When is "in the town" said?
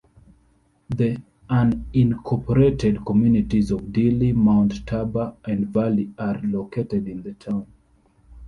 7.07-7.67